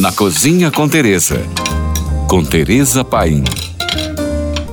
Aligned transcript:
Na 0.00 0.12
Cozinha 0.12 0.70
com 0.70 0.88
Teresa. 0.88 1.40
Com 2.28 2.44
Teresa 2.44 3.04
Paim. 3.04 3.42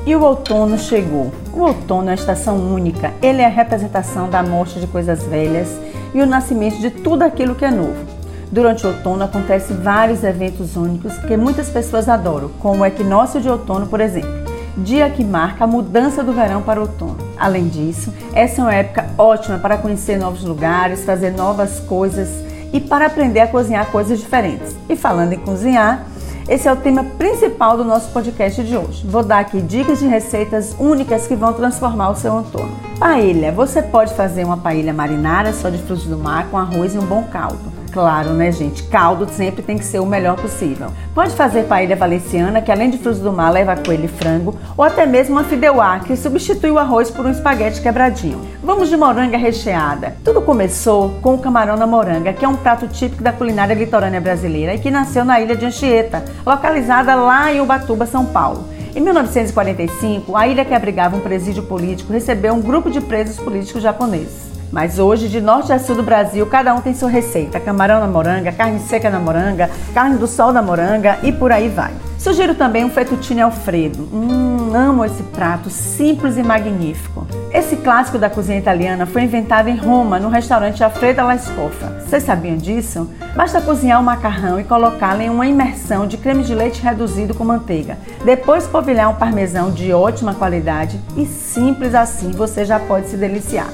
E 0.06 0.16
o 0.16 0.22
outono 0.22 0.78
chegou. 0.78 1.34
O 1.52 1.62
outono 1.62 2.10
é 2.10 2.12
uma 2.12 2.14
estação 2.14 2.58
única. 2.58 3.12
Ele 3.24 3.42
é 3.42 3.46
a 3.48 3.50
representação 3.50 4.30
da 4.30 4.44
morte 4.44 4.80
de 4.80 4.86
coisas 4.86 5.24
velhas 5.24 5.68
e 6.14 6.22
o 6.22 6.28
nascimento 6.28 6.80
de 6.80 6.92
tudo 6.92 7.24
aquilo 7.24 7.56
que 7.56 7.66
é 7.66 7.72
novo. 7.72 8.06
Durante 8.52 8.86
o 8.86 8.90
outono 8.90 9.24
acontecem 9.24 9.76
vários 9.78 10.24
eventos 10.24 10.76
únicos 10.76 11.18
que 11.18 11.36
muitas 11.36 11.70
pessoas 11.70 12.08
adoram, 12.08 12.50
como 12.60 12.84
o 12.84 12.86
equinócio 12.86 13.42
de 13.42 13.50
outono, 13.50 13.88
por 13.88 14.02
exemplo 14.02 14.46
dia 14.78 15.10
que 15.10 15.24
marca 15.24 15.64
a 15.64 15.68
mudança 15.68 16.22
do 16.22 16.34
verão 16.34 16.62
para 16.62 16.82
o 16.82 16.84
outono. 16.84 17.18
Além 17.38 17.70
disso, 17.70 18.14
essa 18.34 18.60
é 18.60 18.64
uma 18.64 18.76
época 18.76 19.10
ótima 19.18 19.58
para 19.58 19.78
conhecer 19.78 20.18
novos 20.18 20.44
lugares, 20.44 21.06
fazer 21.06 21.32
novas 21.32 21.80
coisas 21.80 22.28
e 22.74 22.80
para 22.80 23.08
aprender 23.08 23.40
a 23.40 23.48
cozinhar 23.48 23.92
coisas 23.92 24.20
diferentes. 24.20 24.76
E 24.90 24.96
falando 24.96 25.34
em 25.34 25.40
cozinhar, 25.40 26.06
esse 26.48 26.68
é 26.68 26.72
o 26.72 26.76
tema 26.76 27.04
principal 27.04 27.76
do 27.76 27.84
nosso 27.84 28.12
podcast 28.12 28.64
de 28.64 28.78
hoje. 28.78 29.06
Vou 29.08 29.24
dar 29.24 29.40
aqui 29.40 29.60
dicas 29.62 30.00
de 30.00 30.08
receitas 30.08 30.76
únicas 30.80 31.28
que 31.28 31.36
vão 31.36 31.54
transformar 31.54 32.12
o 32.12 32.16
seu 32.16 32.34
outono. 32.34 32.72
Paella. 33.00 33.52
Você 33.52 33.82
pode 33.82 34.14
fazer 34.14 34.44
uma 34.44 34.58
paella 34.58 34.94
marinara 34.94 35.52
só 35.54 35.70
de 35.70 35.80
frutos 35.80 36.06
do 36.06 36.18
mar 36.18 36.48
com 36.50 36.58
arroz 36.58 36.94
e 36.94 37.00
um 37.00 37.06
bom 37.06 37.24
caldo 37.24 37.75
claro, 37.96 38.34
né, 38.34 38.52
gente? 38.52 38.84
Caldo 38.84 39.26
sempre 39.32 39.64
tem 39.64 39.78
que 39.78 39.86
ser 39.86 40.00
o 40.00 40.06
melhor 40.06 40.36
possível. 40.36 40.92
Pode 41.14 41.34
fazer 41.34 41.64
paella 41.64 41.96
valenciana, 41.96 42.62
que 42.62 42.70
além 42.70 42.90
de 42.90 42.98
frutos 42.98 43.22
do 43.22 43.32
mar 43.32 43.50
leva 43.50 43.74
coelho 43.78 44.04
e 44.04 44.10
frango, 44.10 44.54
ou 44.76 44.84
até 44.84 45.06
mesmo 45.06 45.36
uma 45.36 45.46
fideuá, 45.46 46.00
que 46.00 46.18
substitui 46.18 46.70
o 46.70 46.78
arroz 46.78 47.10
por 47.10 47.26
um 47.26 47.32
espaguete 47.32 47.82
quebradinho. 47.82 48.42
Vamos 48.62 48.90
de 48.90 48.98
moranga 48.98 49.38
recheada. 49.38 50.18
Tudo 50.26 50.42
começou 50.42 51.12
com 51.22 51.36
o 51.36 51.38
camarão 51.40 51.78
na 51.78 51.88
moranga, 51.88 52.34
que 52.34 52.44
é 52.44 52.48
um 52.48 52.58
prato 52.58 52.86
típico 52.90 53.24
da 53.24 53.32
culinária 53.32 53.74
litorânea 53.74 54.20
brasileira 54.20 54.74
e 54.74 54.80
que 54.80 54.92
nasceu 54.92 55.24
na 55.24 55.40
ilha 55.40 55.56
de 55.56 55.66
Anchieta, 55.66 56.26
localizada 56.46 57.16
lá 57.16 57.54
em 57.54 57.62
Ubatuba, 57.62 58.06
São 58.06 58.26
Paulo. 58.26 58.66
Em 58.94 59.00
1945, 59.00 60.36
a 60.36 60.50
ilha 60.50 60.66
que 60.66 60.74
abrigava 60.74 61.16
um 61.16 61.22
presídio 61.22 61.64
político 61.64 62.12
recebeu 62.12 62.54
um 62.54 62.62
grupo 62.62 62.92
de 62.92 63.00
presos 63.00 63.38
políticos 63.38 63.82
japoneses. 63.82 64.55
Mas 64.76 65.00
hoje, 65.00 65.30
de 65.30 65.40
norte 65.40 65.72
a 65.72 65.80
sul 65.80 65.96
do 65.96 66.04
Brasil, 66.04 66.46
cada 66.48 66.74
um 66.74 66.82
tem 66.82 66.94
sua 66.94 67.10
receita: 67.10 67.62
camarão 67.62 68.02
na 68.02 68.08
moranga, 68.08 68.52
carne 68.52 68.82
seca 68.82 69.10
na 69.10 69.22
moranga, 69.22 69.70
carne 69.94 70.18
do 70.18 70.28
sol 70.28 70.52
na 70.52 70.62
moranga 70.62 71.18
e 71.24 71.32
por 71.32 71.50
aí 71.50 71.70
vai. 71.70 71.94
Sugiro 72.18 72.56
também 72.56 72.84
um 72.84 72.90
fettuccine 72.90 73.42
alfredo. 73.42 74.06
Hum, 74.12 74.76
amo 74.76 75.06
esse 75.06 75.24
prato 75.24 75.70
simples 75.70 76.36
e 76.36 76.44
magnífico. 76.44 77.26
Esse 77.54 77.78
clássico 77.78 78.18
da 78.18 78.30
cozinha 78.30 78.60
italiana 78.60 79.06
foi 79.06 79.22
inventado 79.22 79.70
em 79.70 79.78
Roma, 79.78 80.20
no 80.20 80.28
restaurante 80.28 80.84
Alfredo 80.84 81.22
alla 81.22 81.38
Scoffa. 81.38 82.02
Vocês 82.06 82.24
sabiam 82.24 82.58
disso? 82.58 83.10
Basta 83.34 83.62
cozinhar 83.62 84.02
o 84.02 84.04
macarrão 84.04 84.60
e 84.60 84.66
colocá-lo 84.66 85.22
em 85.22 85.30
uma 85.30 85.48
imersão 85.48 86.06
de 86.06 86.18
creme 86.18 86.44
de 86.44 86.54
leite 86.54 86.84
reduzido 86.84 87.34
com 87.34 87.46
manteiga. 87.46 87.98
Depois 88.26 88.68
polvilhar 88.68 89.10
um 89.10 89.16
parmesão 89.16 89.72
de 89.72 89.94
ótima 89.94 90.34
qualidade 90.34 91.00
e 91.16 91.26
simples 91.26 91.96
assim 91.96 92.32
você 92.32 92.66
já 92.66 92.78
pode 92.78 93.08
se 93.08 93.16
deliciar. 93.16 93.70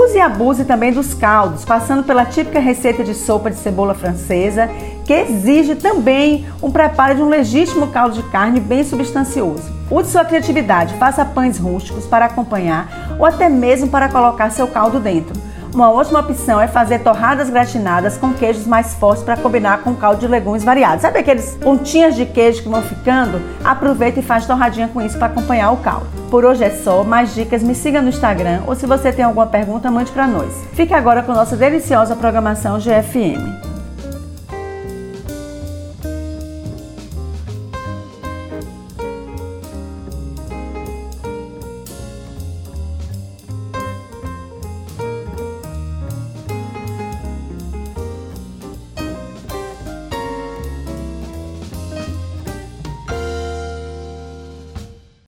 Use 0.00 0.16
e 0.16 0.20
abuse 0.20 0.64
também 0.64 0.92
dos 0.92 1.12
caldos, 1.12 1.64
passando 1.64 2.04
pela 2.04 2.24
típica 2.24 2.60
receita 2.60 3.02
de 3.02 3.12
sopa 3.14 3.50
de 3.50 3.56
cebola 3.56 3.94
francesa, 3.94 4.70
que 5.04 5.12
exige 5.12 5.74
também 5.74 6.46
um 6.62 6.70
preparo 6.70 7.16
de 7.16 7.22
um 7.22 7.28
legítimo 7.28 7.88
caldo 7.88 8.14
de 8.14 8.22
carne 8.30 8.60
bem 8.60 8.84
substancioso. 8.84 9.64
Use 9.90 10.12
sua 10.12 10.24
criatividade, 10.24 10.94
faça 10.98 11.24
pães 11.24 11.58
rústicos 11.58 12.06
para 12.06 12.26
acompanhar 12.26 13.16
ou 13.18 13.26
até 13.26 13.48
mesmo 13.48 13.88
para 13.88 14.08
colocar 14.08 14.50
seu 14.50 14.68
caldo 14.68 15.00
dentro. 15.00 15.47
Uma 15.74 15.90
ótima 15.90 16.20
opção 16.20 16.60
é 16.60 16.66
fazer 16.66 17.00
torradas 17.00 17.50
gratinadas 17.50 18.16
com 18.16 18.32
queijos 18.32 18.66
mais 18.66 18.94
fortes 18.94 19.22
para 19.22 19.36
combinar 19.36 19.82
com 19.82 19.94
caldo 19.94 20.20
de 20.20 20.26
legumes 20.26 20.64
variados. 20.64 21.02
Sabe 21.02 21.18
aqueles 21.18 21.56
pontinhas 21.56 22.16
de 22.16 22.24
queijo 22.24 22.62
que 22.62 22.68
vão 22.68 22.82
ficando? 22.82 23.40
Aproveita 23.62 24.20
e 24.20 24.22
faz 24.22 24.46
torradinha 24.46 24.88
com 24.88 25.00
isso 25.00 25.18
para 25.18 25.26
acompanhar 25.26 25.70
o 25.70 25.76
caldo. 25.78 26.06
Por 26.30 26.44
hoje 26.44 26.64
é 26.64 26.70
só, 26.70 27.04
mais 27.04 27.34
dicas 27.34 27.62
me 27.62 27.74
siga 27.74 28.02
no 28.02 28.08
Instagram 28.08 28.62
ou 28.66 28.74
se 28.74 28.86
você 28.86 29.12
tem 29.12 29.24
alguma 29.24 29.46
pergunta, 29.46 29.90
mande 29.90 30.10
para 30.10 30.26
nós. 30.26 30.52
Fique 30.72 30.94
agora 30.94 31.22
com 31.22 31.32
nossa 31.32 31.56
deliciosa 31.56 32.16
programação 32.16 32.78
GFM. 32.78 33.67